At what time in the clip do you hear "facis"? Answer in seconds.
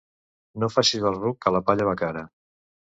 0.77-1.05